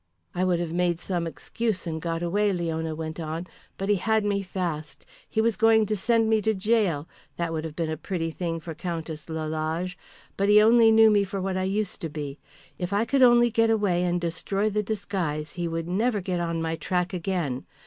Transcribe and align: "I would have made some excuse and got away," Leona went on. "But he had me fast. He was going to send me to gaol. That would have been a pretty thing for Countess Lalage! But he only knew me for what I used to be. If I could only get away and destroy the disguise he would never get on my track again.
"I 0.33 0.43
would 0.43 0.59
have 0.59 0.73
made 0.73 0.99
some 0.99 1.27
excuse 1.27 1.85
and 1.85 2.01
got 2.01 2.23
away," 2.23 2.51
Leona 2.51 2.95
went 2.95 3.19
on. 3.19 3.45
"But 3.77 3.87
he 3.87 3.93
had 3.97 4.25
me 4.25 4.41
fast. 4.41 5.05
He 5.29 5.41
was 5.41 5.55
going 5.55 5.85
to 5.85 5.95
send 5.95 6.27
me 6.27 6.41
to 6.41 6.55
gaol. 6.55 7.07
That 7.37 7.53
would 7.53 7.63
have 7.65 7.75
been 7.75 7.91
a 7.91 7.97
pretty 7.97 8.31
thing 8.31 8.59
for 8.59 8.73
Countess 8.73 9.27
Lalage! 9.29 9.95
But 10.37 10.49
he 10.49 10.59
only 10.59 10.91
knew 10.91 11.11
me 11.11 11.23
for 11.23 11.39
what 11.39 11.55
I 11.55 11.65
used 11.65 12.01
to 12.01 12.09
be. 12.09 12.39
If 12.79 12.93
I 12.93 13.05
could 13.05 13.21
only 13.21 13.51
get 13.51 13.69
away 13.69 14.01
and 14.03 14.19
destroy 14.19 14.71
the 14.71 14.81
disguise 14.81 15.53
he 15.53 15.67
would 15.67 15.87
never 15.87 16.19
get 16.19 16.39
on 16.39 16.63
my 16.63 16.77
track 16.77 17.13
again. 17.13 17.67